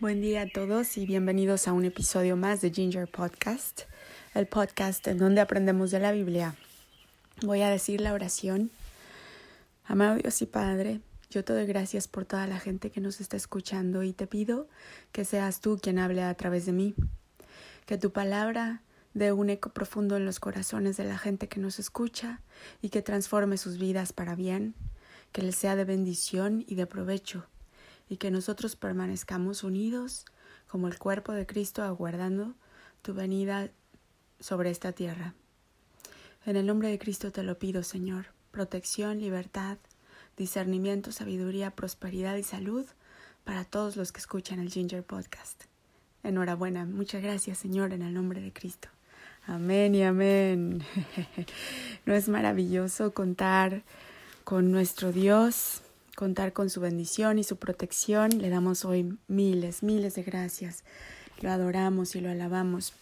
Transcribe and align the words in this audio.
Buen 0.00 0.22
día 0.22 0.40
a 0.40 0.48
todos 0.48 0.96
y 0.96 1.04
bienvenidos 1.04 1.68
a 1.68 1.74
un 1.74 1.84
episodio 1.84 2.34
más 2.34 2.62
de 2.62 2.70
Ginger 2.70 3.06
Podcast, 3.06 3.82
el 4.32 4.46
podcast 4.46 5.06
en 5.08 5.18
donde 5.18 5.42
aprendemos 5.42 5.90
de 5.90 5.98
la 5.98 6.10
Biblia. 6.10 6.54
Voy 7.42 7.60
a 7.60 7.68
decir 7.68 8.00
la 8.00 8.14
oración. 8.14 8.70
Amado 9.84 10.14
Dios 10.14 10.40
y 10.40 10.46
Padre, 10.46 11.00
yo 11.28 11.44
te 11.44 11.52
doy 11.52 11.66
gracias 11.66 12.08
por 12.08 12.24
toda 12.24 12.46
la 12.46 12.58
gente 12.58 12.90
que 12.90 13.02
nos 13.02 13.20
está 13.20 13.36
escuchando 13.36 14.02
y 14.02 14.14
te 14.14 14.26
pido 14.26 14.68
que 15.12 15.26
seas 15.26 15.60
tú 15.60 15.78
quien 15.78 15.98
hable 15.98 16.22
a 16.22 16.32
través 16.32 16.64
de 16.64 16.72
mí. 16.72 16.94
Que 17.84 17.98
tu 17.98 18.10
palabra 18.10 18.80
dé 19.12 19.32
un 19.32 19.50
eco 19.50 19.68
profundo 19.68 20.16
en 20.16 20.24
los 20.24 20.40
corazones 20.40 20.96
de 20.96 21.04
la 21.04 21.18
gente 21.18 21.46
que 21.46 21.60
nos 21.60 21.78
escucha 21.78 22.40
y 22.80 22.88
que 22.88 23.02
transforme 23.02 23.58
sus 23.58 23.76
vidas 23.76 24.14
para 24.14 24.34
bien, 24.34 24.74
que 25.32 25.42
les 25.42 25.56
sea 25.56 25.76
de 25.76 25.84
bendición 25.84 26.64
y 26.66 26.76
de 26.76 26.86
provecho 26.86 27.44
y 28.10 28.16
que 28.16 28.30
nosotros 28.30 28.76
permanezcamos 28.76 29.62
unidos 29.64 30.26
como 30.68 30.88
el 30.88 30.98
cuerpo 30.98 31.32
de 31.32 31.46
Cristo 31.46 31.82
aguardando 31.84 32.54
tu 33.02 33.14
venida 33.14 33.70
sobre 34.40 34.70
esta 34.70 34.92
tierra. 34.92 35.32
En 36.44 36.56
el 36.56 36.66
nombre 36.66 36.88
de 36.88 36.98
Cristo 36.98 37.30
te 37.30 37.44
lo 37.44 37.58
pido, 37.58 37.84
Señor, 37.84 38.26
protección, 38.50 39.20
libertad, 39.20 39.78
discernimiento, 40.36 41.12
sabiduría, 41.12 41.70
prosperidad 41.70 42.36
y 42.36 42.42
salud 42.42 42.84
para 43.44 43.64
todos 43.64 43.96
los 43.96 44.10
que 44.10 44.18
escuchan 44.18 44.58
el 44.58 44.70
Ginger 44.70 45.04
Podcast. 45.04 45.64
Enhorabuena, 46.24 46.86
muchas 46.86 47.22
gracias, 47.22 47.58
Señor, 47.58 47.92
en 47.92 48.02
el 48.02 48.12
nombre 48.12 48.40
de 48.40 48.52
Cristo. 48.52 48.88
Amén 49.46 49.94
y 49.94 50.02
amén. 50.02 50.82
¿No 52.06 52.14
es 52.14 52.28
maravilloso 52.28 53.14
contar 53.14 53.82
con 54.42 54.72
nuestro 54.72 55.12
Dios? 55.12 55.82
Contar 56.16 56.52
con 56.52 56.70
su 56.70 56.80
bendición 56.80 57.38
y 57.38 57.44
su 57.44 57.56
protección. 57.56 58.30
Le 58.38 58.50
damos 58.50 58.84
hoy 58.84 59.16
miles, 59.28 59.82
miles 59.82 60.14
de 60.14 60.22
gracias. 60.22 60.84
Lo 61.40 61.50
adoramos 61.50 62.14
y 62.16 62.20
lo 62.20 62.30
alabamos. 62.30 62.92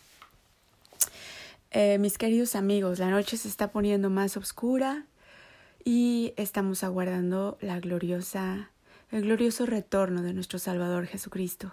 Eh, 1.71 1.99
mis 1.99 2.19
queridos 2.19 2.55
amigos, 2.55 2.99
la 2.99 3.11
noche 3.11 3.37
se 3.37 3.49
está 3.49 3.71
poniendo 3.71 4.11
más 4.11 4.37
oscura 4.37 5.05
y 5.85 6.33
estamos 6.37 6.85
aguardando 6.85 7.59
la 7.61 7.81
gloriosa, 7.81 8.71
el 9.11 9.23
glorioso 9.23 9.67
retorno 9.67 10.23
de 10.23 10.33
nuestro 10.33 10.59
Salvador 10.59 11.07
Jesucristo. 11.07 11.73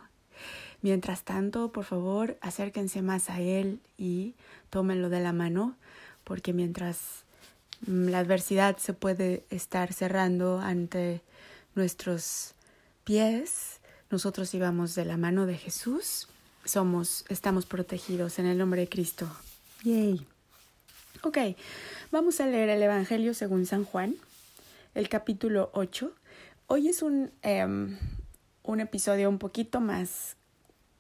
Mientras 0.82 1.24
tanto, 1.24 1.72
por 1.72 1.86
favor, 1.86 2.38
acérquense 2.42 3.02
más 3.02 3.30
a 3.30 3.42
Él 3.42 3.80
y 3.98 4.36
tómenlo 4.70 5.10
de 5.10 5.20
la 5.20 5.34
mano, 5.34 5.76
porque 6.24 6.54
mientras 6.54 7.25
la 7.88 8.20
adversidad 8.20 8.78
se 8.78 8.94
puede 8.94 9.46
estar 9.50 9.94
cerrando 9.94 10.60
ante 10.60 11.22
nuestros 11.76 12.54
pies, 13.04 13.80
nosotros 14.10 14.54
íbamos 14.54 14.96
de 14.96 15.06
la 15.06 15.18
mano 15.18 15.46
de 15.46 15.58
Jesús, 15.58 16.28
somos, 16.64 17.26
estamos 17.30 17.66
protegidos 17.66 18.40
en 18.40 18.48
el 18.48 18.58
nombre 18.58 18.82
de 18.82 18.90
Cristo. 18.90 19.30
Yay. 19.84 20.26
Ok, 21.22 21.38
vamos 22.12 22.40
a 22.40 22.48
leer 22.48 22.70
el 22.70 22.82
Evangelio 22.82 23.34
según 23.34 23.66
San 23.66 23.84
Juan, 23.84 24.16
el 24.94 25.10
capítulo 25.10 25.70
8. 25.74 26.12
Hoy 26.68 26.88
es 26.88 27.02
un, 27.02 27.32
em, 27.42 27.98
un 28.64 28.80
episodio 28.80 29.30
un 29.30 29.38
poquito 29.38 29.80
más 29.80 30.36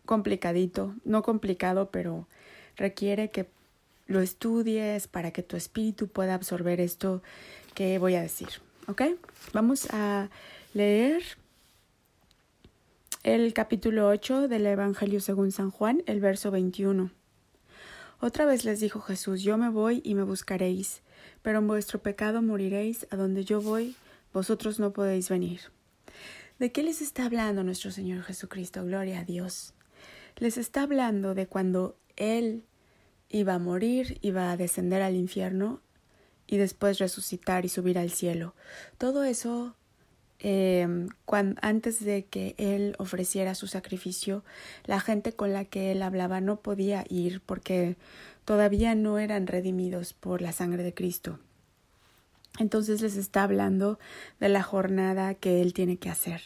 complicadito, 0.05 0.93
no 1.03 1.23
complicado, 1.23 1.89
pero 1.89 2.27
requiere 2.75 3.31
que 3.31 3.49
lo 4.07 4.19
estudies 4.19 5.07
para 5.07 5.31
que 5.31 5.43
tu 5.43 5.55
espíritu 5.57 6.07
pueda 6.07 6.33
absorber 6.33 6.79
esto 6.79 7.21
que 7.73 7.97
voy 7.97 8.15
a 8.15 8.21
decir. 8.21 8.49
¿Ok? 8.87 9.01
Vamos 9.53 9.87
a 9.91 10.29
leer 10.73 11.23
el 13.23 13.53
capítulo 13.53 14.07
8 14.07 14.47
del 14.47 14.67
Evangelio 14.67 15.19
según 15.19 15.51
San 15.51 15.71
Juan, 15.71 16.03
el 16.05 16.19
verso 16.19 16.51
21. 16.51 17.09
Otra 18.19 18.45
vez 18.45 18.63
les 18.63 18.79
dijo 18.79 19.01
Jesús, 19.01 19.41
yo 19.41 19.57
me 19.57 19.69
voy 19.69 20.01
y 20.03 20.15
me 20.15 20.23
buscaréis, 20.23 21.01
pero 21.41 21.59
en 21.59 21.67
vuestro 21.67 21.99
pecado 21.99 22.41
moriréis, 22.41 23.07
a 23.09 23.15
donde 23.15 23.43
yo 23.43 23.61
voy, 23.61 23.95
vosotros 24.33 24.79
no 24.79 24.93
podéis 24.93 25.29
venir. 25.29 25.61
¿De 26.59 26.71
qué 26.71 26.83
les 26.83 27.01
está 27.01 27.25
hablando 27.25 27.63
nuestro 27.63 27.91
Señor 27.91 28.23
Jesucristo? 28.23 28.85
Gloria 28.85 29.19
a 29.19 29.25
Dios. 29.25 29.73
Les 30.37 30.57
está 30.57 30.83
hablando 30.83 31.33
de 31.33 31.47
cuando 31.47 31.97
Él 32.15 32.63
iba 33.35 33.55
a 33.55 33.59
morir, 33.59 34.17
iba 34.21 34.51
a 34.51 34.57
descender 34.57 35.01
al 35.01 35.15
infierno 35.15 35.81
y 36.47 36.57
después 36.57 36.99
resucitar 36.99 37.65
y 37.65 37.69
subir 37.69 37.97
al 37.97 38.09
cielo. 38.09 38.53
Todo 38.97 39.23
eso 39.25 39.75
eh, 40.39 40.87
antes 41.61 42.03
de 42.03 42.25
que 42.25 42.55
él 42.57 42.95
ofreciera 42.97 43.55
su 43.55 43.67
sacrificio, 43.67 44.43
la 44.85 45.01
gente 45.01 45.33
con 45.33 45.51
la 45.51 45.65
que 45.65 45.91
él 45.91 46.01
hablaba 46.01 46.39
no 46.39 46.61
podía 46.61 47.03
ir 47.09 47.41
porque 47.41 47.97
todavía 48.45 48.95
no 48.95 49.19
eran 49.19 49.47
redimidos 49.47 50.13
por 50.13 50.41
la 50.41 50.53
sangre 50.53 50.83
de 50.83 50.93
Cristo. 50.93 51.39
Entonces 52.57 53.01
les 53.01 53.17
está 53.17 53.43
hablando 53.43 53.99
de 54.39 54.47
la 54.47 54.63
jornada 54.63 55.33
que 55.33 55.61
él 55.61 55.73
tiene 55.73 55.97
que 55.97 56.09
hacer. 56.09 56.41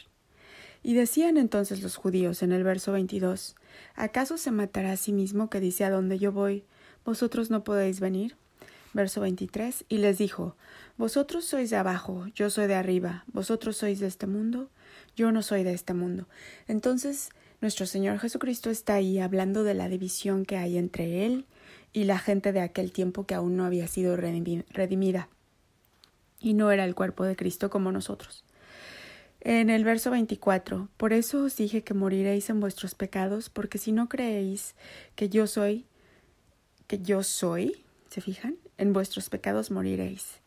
Y 0.82 0.96
decían 0.96 1.38
entonces 1.38 1.84
los 1.84 1.98
judíos 1.98 2.42
en 2.42 2.52
el 2.52 2.64
verso 2.64 2.94
22, 2.94 3.56
¿acaso 3.96 4.38
se 4.38 4.50
matará 4.50 4.94
a 4.94 4.98
sí 4.98 5.12
mismo 5.12 5.52
que 5.52 5.60
dice 5.60 5.84
a 5.84 5.92
dónde 5.92 6.18
yo 6.18 6.32
voy? 6.32 6.64
¿Vosotros 7.06 7.50
no 7.50 7.64
podéis 7.64 8.00
venir? 8.00 8.36
Verso 8.94 9.22
23, 9.22 9.86
y 9.88 9.98
les 10.00 10.18
dijo, 10.18 10.56
Vosotros 10.98 11.46
sois 11.46 11.70
de 11.70 11.78
abajo, 11.78 12.26
yo 12.34 12.50
soy 12.50 12.68
de 12.68 12.76
arriba, 12.76 13.24
vosotros 13.28 13.78
sois 13.78 14.00
de 14.00 14.08
este 14.08 14.26
mundo, 14.26 14.70
yo 15.16 15.32
no 15.32 15.44
soy 15.44 15.64
de 15.64 15.74
este 15.74 15.94
mundo. 15.94 16.28
Entonces, 16.68 17.30
nuestro 17.62 17.86
Señor 17.86 18.20
Jesucristo 18.20 18.70
está 18.70 18.96
ahí 18.96 19.20
hablando 19.20 19.64
de 19.64 19.76
la 19.76 19.90
división 19.90 20.46
que 20.46 20.58
hay 20.58 20.78
entre 20.78 21.26
Él 21.26 21.46
y 21.94 22.06
la 22.06 22.18
gente 22.18 22.52
de 22.52 22.62
aquel 22.62 22.92
tiempo 22.92 23.26
que 23.26 23.36
aún 23.36 23.58
no 23.58 23.66
había 23.66 23.88
sido 23.88 24.16
redimida 24.16 25.30
y 26.40 26.54
no 26.54 26.72
era 26.72 26.86
el 26.86 26.96
cuerpo 26.96 27.26
de 27.26 27.36
Cristo 27.36 27.70
como 27.70 27.92
nosotros. 27.92 28.44
En 29.42 29.70
el 29.70 29.86
verso 29.86 30.12
24, 30.12 30.90
por 30.98 31.14
eso 31.14 31.44
os 31.44 31.56
dije 31.56 31.84
que 31.84 31.94
moriréis 31.94 32.50
en 32.50 32.60
vuestros 32.60 32.94
pecados, 32.96 33.50
porque 33.50 33.78
si 33.78 33.92
no 33.92 34.10
creéis 34.10 34.76
que 35.16 35.30
yo 35.30 35.48
soy, 35.48 35.86
que 36.90 37.00
yo 37.00 37.24
soy, 37.24 37.86
¿se 38.10 38.20
fijan? 38.20 38.58
en 38.80 38.94
vuestros 38.94 39.30
pecados 39.30 39.70
moriréis. 39.70 40.40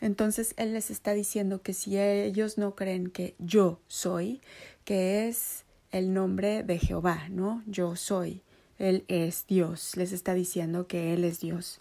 Entonces 0.00 0.54
Él 0.56 0.72
les 0.72 0.90
está 0.90 1.12
diciendo 1.12 1.60
que 1.60 1.74
si 1.74 1.98
ellos 1.98 2.56
no 2.56 2.74
creen 2.74 3.10
que 3.10 3.34
yo 3.38 3.80
soy, 3.88 4.40
que 4.84 5.28
es 5.28 5.64
el 5.90 6.14
nombre 6.14 6.62
de 6.62 6.78
Jehová, 6.78 7.28
¿no? 7.28 7.62
Yo 7.66 7.96
soy. 7.96 8.40
Él 8.78 9.04
es 9.08 9.46
Dios. 9.46 9.96
Les 9.96 10.12
está 10.12 10.34
diciendo 10.34 10.86
que 10.86 11.14
Él 11.14 11.24
es 11.24 11.40
Dios. 11.40 11.80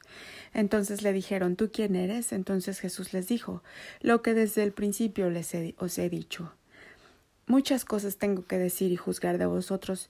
Entonces 0.54 1.02
le 1.02 1.14
dijeron, 1.14 1.56
¿tú 1.56 1.70
quién 1.72 1.96
eres? 1.96 2.32
Entonces 2.32 2.80
Jesús 2.80 3.14
les 3.14 3.28
dijo, 3.28 3.62
lo 4.02 4.22
que 4.22 4.34
desde 4.34 4.64
el 4.64 4.72
principio 4.72 5.30
les 5.30 5.54
os 5.78 5.98
he 5.98 6.10
dicho. 6.10 6.54
Muchas 7.48 7.86
cosas 7.86 8.18
tengo 8.18 8.48
que 8.48 8.58
decir 8.58 8.92
y 8.92 8.96
juzgar 8.96 9.38
de 9.38 9.46
vosotros, 9.46 10.10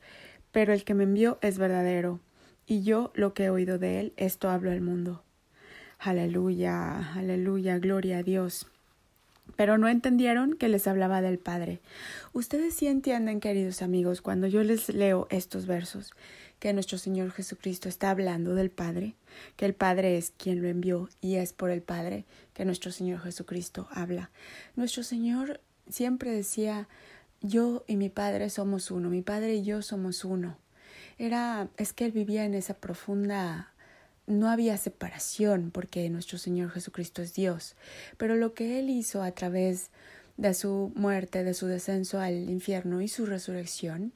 pero 0.51 0.73
el 0.73 0.85
que 0.85 0.93
me 0.93 1.03
envió 1.03 1.37
es 1.41 1.57
verdadero, 1.57 2.21
y 2.67 2.83
yo 2.83 3.11
lo 3.15 3.33
que 3.33 3.45
he 3.45 3.49
oído 3.49 3.77
de 3.77 3.99
Él, 3.99 4.13
esto 4.17 4.49
hablo 4.49 4.71
al 4.71 4.81
mundo. 4.81 5.23
Aleluya, 5.99 7.13
aleluya, 7.13 7.79
gloria 7.79 8.19
a 8.19 8.23
Dios. 8.23 8.67
Pero 9.55 9.77
no 9.77 9.87
entendieron 9.87 10.55
que 10.55 10.67
les 10.67 10.87
hablaba 10.87 11.21
del 11.21 11.37
Padre. 11.37 11.79
Ustedes 12.33 12.73
sí 12.73 12.87
entienden, 12.87 13.39
queridos 13.39 13.81
amigos, 13.81 14.21
cuando 14.21 14.47
yo 14.47 14.63
les 14.63 14.89
leo 14.89 15.27
estos 15.29 15.67
versos, 15.67 16.13
que 16.59 16.73
nuestro 16.73 16.97
Señor 16.97 17.31
Jesucristo 17.31 17.89
está 17.89 18.09
hablando 18.09 18.55
del 18.55 18.71
Padre, 18.71 19.15
que 19.55 19.65
el 19.65 19.73
Padre 19.73 20.17
es 20.17 20.33
quien 20.37 20.61
lo 20.61 20.67
envió 20.67 21.09
y 21.21 21.35
es 21.35 21.53
por 21.53 21.69
el 21.69 21.81
Padre 21.81 22.25
que 22.53 22.65
nuestro 22.65 22.91
Señor 22.91 23.21
Jesucristo 23.21 23.87
habla. 23.91 24.31
Nuestro 24.75 25.03
Señor 25.03 25.59
siempre 25.89 26.31
decía, 26.31 26.87
yo 27.41 27.83
y 27.87 27.97
mi 27.97 28.09
Padre 28.09 28.49
somos 28.49 28.89
uno, 28.91 29.09
mi 29.09 29.21
Padre 29.21 29.55
y 29.55 29.63
yo 29.63 29.81
somos 29.81 30.25
uno. 30.25 30.57
Era, 31.17 31.69
es 31.77 31.93
que 31.93 32.05
él 32.05 32.11
vivía 32.11 32.45
en 32.45 32.53
esa 32.53 32.73
profunda 32.73 33.71
no 34.27 34.49
había 34.49 34.77
separación 34.77 35.71
porque 35.71 36.09
nuestro 36.09 36.37
Señor 36.37 36.71
Jesucristo 36.71 37.21
es 37.21 37.33
Dios, 37.33 37.75
pero 38.17 38.35
lo 38.35 38.53
que 38.53 38.79
Él 38.79 38.89
hizo 38.89 39.21
a 39.21 39.31
través 39.31 39.91
de 40.37 40.53
su 40.53 40.91
muerte, 40.95 41.43
de 41.45 41.53
su 41.53 41.67
descenso 41.67 42.19
al 42.19 42.49
infierno 42.49 43.01
y 43.01 43.07
su 43.07 43.25
resurrección, 43.25 44.11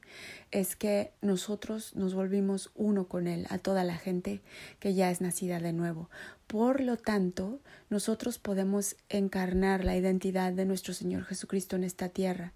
es 0.52 0.76
que 0.76 1.12
nosotros 1.22 1.96
nos 1.96 2.14
volvimos 2.14 2.72
uno 2.76 3.08
con 3.08 3.28
Él, 3.28 3.46
a 3.50 3.58
toda 3.58 3.84
la 3.84 3.96
gente 3.96 4.42
que 4.80 4.94
ya 4.94 5.12
es 5.12 5.22
nacida 5.22 5.60
de 5.60 5.72
nuevo. 5.72 6.10
Por 6.48 6.82
lo 6.82 6.98
tanto, 6.98 7.60
nosotros 7.90 8.40
podemos 8.40 8.98
encarnar 9.08 9.86
la 9.86 9.96
identidad 9.96 10.52
de 10.52 10.66
nuestro 10.66 10.94
Señor 10.94 11.24
Jesucristo 11.24 11.76
en 11.78 11.86
esta 11.86 12.10
tierra 12.10 12.52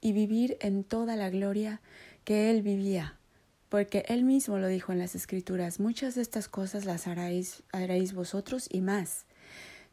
y 0.00 0.12
vivir 0.12 0.58
en 0.60 0.84
toda 0.84 1.16
la 1.16 1.30
gloria 1.30 1.80
que 2.24 2.50
Él 2.50 2.60
vivía 2.62 3.17
porque 3.68 4.04
él 4.08 4.24
mismo 4.24 4.58
lo 4.58 4.68
dijo 4.68 4.92
en 4.92 4.98
las 4.98 5.14
escrituras, 5.14 5.80
muchas 5.80 6.14
de 6.14 6.22
estas 6.22 6.48
cosas 6.48 6.84
las 6.84 7.06
haréis, 7.06 7.62
haréis 7.72 8.14
vosotros 8.14 8.68
y 8.70 8.80
más. 8.80 9.26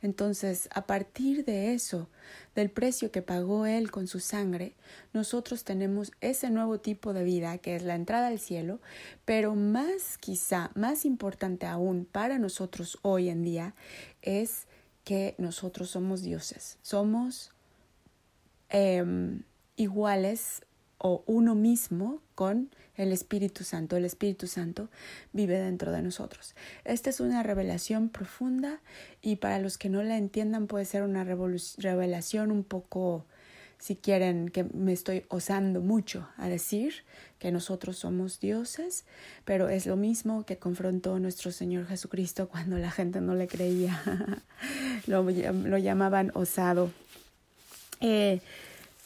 Entonces, 0.01 0.69
a 0.71 0.85
partir 0.85 1.45
de 1.45 1.73
eso, 1.73 2.09
del 2.53 2.69
precio 2.69 3.11
que 3.11 3.21
pagó 3.21 3.65
Él 3.65 3.89
con 3.91 4.07
su 4.07 4.19
sangre, 4.19 4.75
nosotros 5.13 5.63
tenemos 5.63 6.11
ese 6.21 6.51
nuevo 6.51 6.79
tipo 6.79 7.13
de 7.13 7.23
vida 7.23 7.57
que 7.57 7.75
es 7.75 7.81
la 7.81 7.95
entrada 7.95 8.27
al 8.27 8.39
cielo, 8.39 8.79
pero 9.25 9.55
más 9.55 10.17
quizá, 10.19 10.69
más 10.75 11.05
importante 11.05 11.65
aún 11.65 12.05
para 12.05 12.37
nosotros 12.37 12.99
hoy 13.01 13.29
en 13.29 13.43
día, 13.43 13.73
es 14.21 14.67
que 15.03 15.33
nosotros 15.37 15.89
somos 15.89 16.21
dioses, 16.21 16.77
somos 16.81 17.51
em, 18.69 19.43
iguales 19.75 20.61
o 21.07 21.23
uno 21.27 21.53
mismo 21.53 22.19
con 22.33 22.71
el 22.95 23.11
Espíritu 23.11 23.63
Santo. 23.63 23.95
El 23.95 24.05
Espíritu 24.05 24.47
Santo 24.47 24.89
vive 25.33 25.59
dentro 25.59 25.91
de 25.91 26.01
nosotros. 26.01 26.55
Esta 26.83 27.11
es 27.11 27.19
una 27.19 27.43
revelación 27.43 28.09
profunda 28.09 28.79
y 29.21 29.35
para 29.35 29.59
los 29.59 29.77
que 29.77 29.87
no 29.87 30.01
la 30.01 30.17
entiendan 30.17 30.65
puede 30.65 30.83
ser 30.83 31.03
una 31.03 31.23
revelación 31.23 32.49
un 32.49 32.63
poco, 32.63 33.23
si 33.77 33.95
quieren, 33.95 34.49
que 34.49 34.63
me 34.63 34.93
estoy 34.93 35.25
osando 35.29 35.79
mucho 35.79 36.27
a 36.37 36.49
decir 36.49 37.03
que 37.37 37.51
nosotros 37.51 37.97
somos 37.97 38.39
dioses, 38.39 39.05
pero 39.43 39.69
es 39.69 39.85
lo 39.85 39.97
mismo 39.97 40.43
que 40.43 40.57
confrontó 40.57 41.19
nuestro 41.19 41.51
Señor 41.51 41.85
Jesucristo 41.85 42.49
cuando 42.49 42.79
la 42.79 42.89
gente 42.89 43.21
no 43.21 43.35
le 43.35 43.45
creía. 43.45 44.01
lo, 45.05 45.21
lo 45.21 45.77
llamaban 45.77 46.31
osado. 46.33 46.89
Eh, 48.01 48.41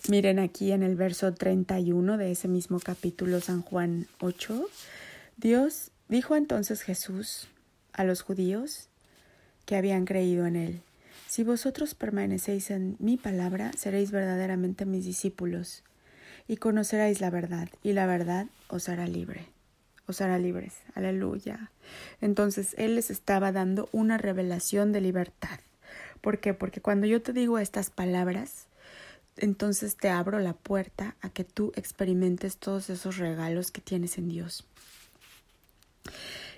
Miren 0.07 0.39
aquí 0.39 0.71
en 0.71 0.81
el 0.81 0.95
verso 0.95 1.33
31 1.33 2.17
de 2.17 2.31
ese 2.31 2.47
mismo 2.47 2.79
capítulo 2.79 3.41
San 3.41 3.61
Juan 3.61 4.07
8, 4.21 4.67
Dios 5.37 5.91
dijo 6.07 6.35
entonces 6.35 6.81
Jesús 6.81 7.47
a 7.93 8.05
los 8.05 8.21
judíos 8.21 8.87
que 9.65 9.75
habían 9.75 10.05
creído 10.05 10.47
en 10.47 10.55
él, 10.55 10.81
si 11.27 11.43
vosotros 11.43 11.93
permanecéis 11.93 12.71
en 12.71 12.95
mi 12.97 13.15
palabra, 13.15 13.71
seréis 13.77 14.09
verdaderamente 14.09 14.85
mis 14.85 15.05
discípulos 15.05 15.83
y 16.47 16.57
conoceréis 16.57 17.21
la 17.21 17.29
verdad, 17.29 17.69
y 17.83 17.93
la 17.93 18.07
verdad 18.07 18.47
os 18.67 18.89
hará 18.89 19.05
libre, 19.05 19.45
os 20.07 20.21
hará 20.21 20.39
libres. 20.39 20.77
Aleluya. 20.95 21.69
Entonces 22.19 22.73
Él 22.79 22.95
les 22.95 23.11
estaba 23.11 23.51
dando 23.51 23.89
una 23.91 24.17
revelación 24.17 24.91
de 24.91 25.01
libertad. 25.01 25.59
¿Por 26.21 26.39
qué? 26.39 26.55
Porque 26.55 26.81
cuando 26.81 27.05
yo 27.05 27.21
te 27.21 27.31
digo 27.31 27.59
estas 27.59 27.91
palabras, 27.91 28.65
entonces 29.39 29.95
te 29.95 30.09
abro 30.09 30.39
la 30.39 30.53
puerta 30.53 31.15
a 31.21 31.29
que 31.29 31.43
tú 31.43 31.71
experimentes 31.75 32.57
todos 32.57 32.89
esos 32.89 33.17
regalos 33.17 33.71
que 33.71 33.81
tienes 33.81 34.17
en 34.17 34.29
Dios. 34.29 34.65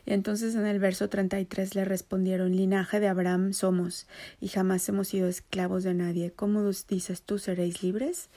Y 0.06 0.13
entonces 0.13 0.56
en 0.56 0.66
el 0.66 0.80
verso 0.80 1.10
33 1.10 1.75
le 1.75 1.86
respondieron, 1.86 2.56
linaje 2.56 3.00
de 3.00 3.07
Abraham 3.07 3.54
somos, 3.54 4.07
y 4.39 4.48
jamás 4.48 4.88
hemos 4.89 5.10
sido 5.10 5.28
esclavos 5.28 5.83
de 5.83 5.94
nadie. 5.94 6.31
¿Cómo 6.31 6.69
dices 6.88 7.22
tú 7.22 7.38
seréis 7.38 7.83
libres? 7.83 8.30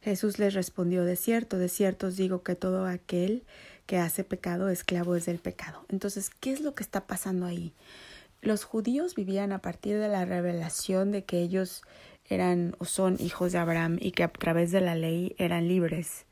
Jesús 0.00 0.38
les 0.38 0.54
respondió, 0.54 1.04
de 1.04 1.16
cierto, 1.16 1.58
de 1.58 1.68
cierto 1.68 2.08
os 2.08 2.16
digo 2.16 2.42
que 2.42 2.54
todo 2.54 2.86
aquel 2.86 3.44
que 3.86 3.98
hace 3.98 4.24
pecado, 4.24 4.68
esclavo 4.70 5.14
es 5.14 5.26
del 5.26 5.38
pecado. 5.38 5.84
Entonces, 5.88 6.30
¿qué 6.30 6.52
es 6.52 6.60
lo 6.60 6.74
que 6.74 6.82
está 6.82 7.06
pasando 7.06 7.46
ahí? 7.46 7.72
Los 8.40 8.64
judíos 8.64 9.14
vivían 9.14 9.52
a 9.52 9.60
partir 9.60 9.98
de 9.98 10.08
la 10.08 10.24
revelación 10.24 11.10
de 11.12 11.24
que 11.24 11.40
ellos 11.40 11.82
eran 12.28 12.74
o 12.78 12.84
son 12.84 13.16
hijos 13.20 13.52
de 13.52 13.58
Abraham 13.58 13.98
y 14.00 14.12
que 14.12 14.24
a 14.24 14.28
través 14.28 14.70
de 14.72 14.80
la 14.80 14.94
ley 14.94 15.34
eran 15.38 15.68
libres. 15.68 16.26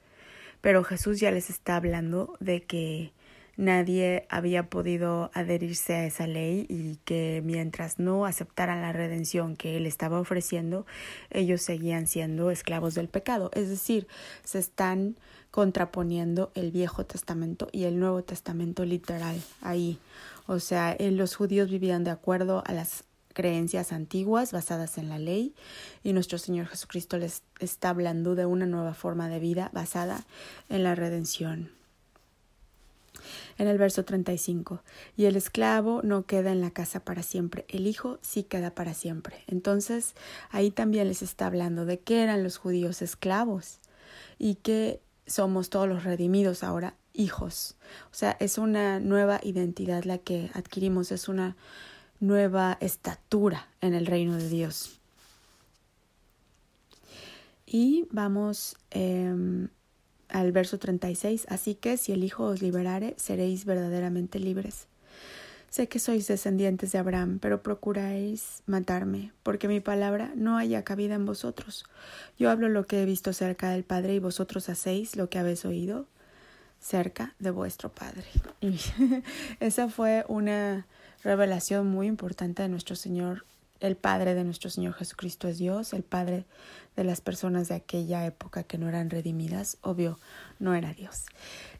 Pero 0.60 0.84
Jesús 0.84 1.20
ya 1.20 1.30
les 1.30 1.50
está 1.50 1.76
hablando 1.76 2.36
de 2.40 2.62
que 2.62 3.12
nadie 3.56 4.26
había 4.28 4.70
podido 4.70 5.30
adherirse 5.34 5.94
a 5.94 6.06
esa 6.06 6.26
ley 6.26 6.66
y 6.68 6.96
que 7.04 7.42
mientras 7.44 7.98
no 7.98 8.24
aceptaran 8.26 8.80
la 8.80 8.92
redención 8.92 9.56
que 9.56 9.76
él 9.76 9.86
estaba 9.86 10.20
ofreciendo, 10.20 10.86
ellos 11.30 11.62
seguían 11.62 12.06
siendo 12.06 12.50
esclavos 12.50 12.94
del 12.94 13.08
pecado. 13.08 13.50
Es 13.54 13.68
decir, 13.68 14.06
se 14.44 14.58
están 14.58 15.16
contraponiendo 15.50 16.50
el 16.54 16.70
Viejo 16.70 17.04
Testamento 17.04 17.68
y 17.72 17.84
el 17.84 17.98
Nuevo 17.98 18.22
Testamento 18.22 18.84
literal 18.84 19.40
ahí. 19.60 19.98
O 20.46 20.58
sea, 20.58 20.96
los 20.98 21.36
judíos 21.36 21.70
vivían 21.70 22.04
de 22.04 22.10
acuerdo 22.10 22.62
a 22.66 22.72
las 22.72 23.04
creencias 23.32 23.92
antiguas 23.92 24.52
basadas 24.52 24.98
en 24.98 25.08
la 25.08 25.18
ley 25.18 25.54
y 26.02 26.12
nuestro 26.12 26.38
Señor 26.38 26.66
Jesucristo 26.66 27.18
les 27.18 27.42
está 27.58 27.90
hablando 27.90 28.34
de 28.34 28.46
una 28.46 28.66
nueva 28.66 28.94
forma 28.94 29.28
de 29.28 29.40
vida 29.40 29.70
basada 29.72 30.24
en 30.68 30.82
la 30.82 30.94
redención. 30.94 31.70
En 33.58 33.68
el 33.68 33.78
verso 33.78 34.04
35, 34.04 34.82
y 35.16 35.26
el 35.26 35.36
esclavo 35.36 36.00
no 36.02 36.24
queda 36.24 36.50
en 36.50 36.60
la 36.60 36.70
casa 36.70 37.00
para 37.00 37.22
siempre, 37.22 37.66
el 37.68 37.86
hijo 37.86 38.18
sí 38.22 38.42
queda 38.42 38.74
para 38.74 38.94
siempre. 38.94 39.44
Entonces, 39.46 40.14
ahí 40.50 40.70
también 40.70 41.08
les 41.08 41.22
está 41.22 41.46
hablando 41.46 41.84
de 41.84 42.00
que 42.00 42.22
eran 42.22 42.42
los 42.42 42.56
judíos 42.56 43.02
esclavos 43.02 43.78
y 44.38 44.56
que 44.56 45.00
somos 45.26 45.70
todos 45.70 45.88
los 45.88 46.04
redimidos 46.04 46.62
ahora 46.64 46.94
hijos. 47.12 47.76
O 48.10 48.14
sea, 48.14 48.36
es 48.40 48.58
una 48.58 49.00
nueva 49.00 49.40
identidad 49.42 50.04
la 50.04 50.18
que 50.18 50.50
adquirimos, 50.54 51.12
es 51.12 51.28
una 51.28 51.56
nueva 52.22 52.78
estatura 52.80 53.68
en 53.80 53.94
el 53.94 54.06
reino 54.06 54.36
de 54.36 54.48
Dios. 54.48 55.00
Y 57.66 58.06
vamos 58.10 58.76
em, 58.90 59.68
al 60.28 60.52
verso 60.52 60.78
36. 60.78 61.46
Así 61.48 61.74
que 61.74 61.96
si 61.96 62.12
el 62.12 62.22
Hijo 62.22 62.44
os 62.44 62.62
liberare, 62.62 63.14
seréis 63.18 63.64
verdaderamente 63.64 64.38
libres. 64.38 64.86
Sé 65.68 65.88
que 65.88 65.98
sois 65.98 66.28
descendientes 66.28 66.92
de 66.92 66.98
Abraham, 66.98 67.38
pero 67.40 67.62
procuráis 67.62 68.62
matarme, 68.66 69.32
porque 69.42 69.68
mi 69.68 69.80
palabra 69.80 70.30
no 70.36 70.58
haya 70.58 70.84
cabida 70.84 71.14
en 71.14 71.24
vosotros. 71.24 71.86
Yo 72.38 72.50
hablo 72.50 72.68
lo 72.68 72.86
que 72.86 73.02
he 73.02 73.06
visto 73.06 73.32
cerca 73.32 73.70
del 73.70 73.82
Padre 73.82 74.14
y 74.14 74.18
vosotros 74.20 74.68
hacéis 74.68 75.16
lo 75.16 75.28
que 75.28 75.38
habéis 75.38 75.64
oído 75.64 76.06
cerca 76.78 77.34
de 77.38 77.50
vuestro 77.50 77.88
Padre. 77.88 78.26
Y 78.60 78.78
esa 79.60 79.88
fue 79.88 80.24
una 80.28 80.86
revelación 81.22 81.86
muy 81.86 82.06
importante 82.06 82.62
de 82.62 82.68
nuestro 82.68 82.96
Señor. 82.96 83.44
El 83.80 83.96
Padre 83.96 84.34
de 84.34 84.44
nuestro 84.44 84.70
Señor 84.70 84.94
Jesucristo 84.94 85.48
es 85.48 85.58
Dios, 85.58 85.92
el 85.92 86.04
Padre 86.04 86.44
de 86.94 87.04
las 87.04 87.20
personas 87.20 87.68
de 87.68 87.74
aquella 87.74 88.24
época 88.26 88.62
que 88.62 88.78
no 88.78 88.88
eran 88.88 89.10
redimidas, 89.10 89.78
obvio, 89.80 90.18
no 90.60 90.74
era 90.74 90.94
Dios. 90.94 91.26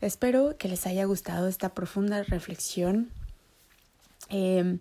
Espero 0.00 0.56
que 0.58 0.68
les 0.68 0.86
haya 0.86 1.04
gustado 1.04 1.46
esta 1.46 1.74
profunda 1.74 2.22
reflexión. 2.24 3.10
Em, 4.30 4.78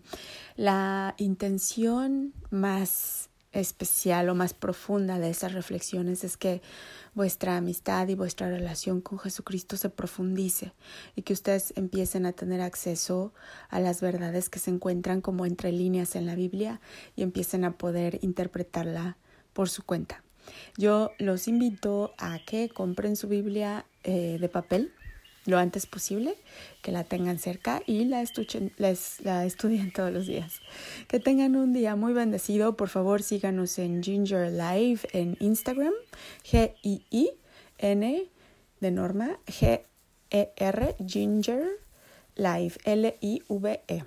la 0.56 1.14
intención 1.18 2.34
más 2.50 3.30
especial 3.52 4.30
o 4.30 4.36
más 4.36 4.54
profunda 4.54 5.20
de 5.20 5.30
esas 5.30 5.54
reflexiones 5.54 6.24
es 6.24 6.38
que 6.38 6.62
vuestra 7.14 7.58
amistad 7.58 8.08
y 8.08 8.16
vuestra 8.16 8.50
relación 8.50 9.02
con 9.02 9.20
Jesucristo 9.20 9.78
se 9.78 9.90
profundice 9.90 10.74
y 11.16 11.24
que 11.24 11.34
ustedes 11.34 11.74
empiecen 11.76 12.26
a 12.26 12.32
tener 12.32 12.62
acceso 12.62 13.34
a 13.70 13.80
las 13.80 14.02
verdades 14.02 14.50
que 14.50 14.60
se 14.60 14.72
encuentran 14.72 15.22
como 15.22 15.46
entre 15.46 15.72
líneas 15.72 16.16
en 16.16 16.26
la 16.26 16.36
Biblia 16.36 16.80
y 17.16 17.24
empiecen 17.24 17.66
a 17.66 17.78
poder 17.78 18.20
interpretarla 18.22 19.18
por 19.54 19.70
su 19.70 19.84
cuenta. 19.84 20.24
Yo 20.78 21.12
los 21.20 21.48
invito 21.48 22.14
a 22.18 22.40
que 22.46 22.70
compren 22.70 23.16
su 23.16 23.28
Biblia 23.28 23.86
eh, 24.04 24.38
de 24.40 24.50
papel 24.50 24.94
lo 25.46 25.58
antes 25.58 25.86
posible, 25.86 26.36
que 26.82 26.92
la 26.92 27.04
tengan 27.04 27.40
cerca 27.40 27.82
y 27.86 28.06
la, 28.06 28.22
estuchen, 28.22 28.72
la 28.78 29.46
estudien 29.46 29.92
todos 29.96 30.12
los 30.12 30.28
días. 30.28 30.62
Que 31.08 31.20
tengan 31.20 31.56
un 31.56 31.74
día 31.74 31.96
muy 31.96 32.14
bendecido. 32.14 32.76
Por 32.76 32.90
favor, 32.90 33.24
síganos 33.24 33.78
en 33.80 34.04
Ginger 34.04 34.52
Live 34.52 35.02
en 35.14 35.38
Instagram, 35.40 35.94
G-I-I-N 36.44 38.30
de 38.80 38.92
Norma, 38.92 39.40
G-E-R, 39.48 40.96
Ginger 41.06 41.64
Live, 42.36 42.76
L-I-V-E. 42.84 44.04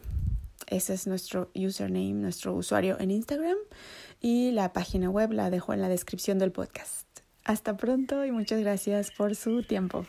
Ese 0.69 0.95
es 0.95 1.07
nuestro 1.07 1.51
username, 1.55 2.15
nuestro 2.15 2.55
usuario 2.55 2.99
en 2.99 3.11
Instagram 3.11 3.57
y 4.21 4.51
la 4.53 4.73
página 4.73 5.11
web 5.11 5.33
la 5.33 5.51
dejo 5.51 5.75
en 5.75 5.83
la 5.83 5.89
descripción 5.89 6.39
del 6.39 6.53
podcast. 6.53 7.07
Hasta 7.45 7.77
pronto 7.77 8.25
y 8.25 8.33
muchas 8.33 8.61
gracias 8.61 9.11
por 9.11 9.37
su 9.37 9.63
tiempo. 9.63 10.07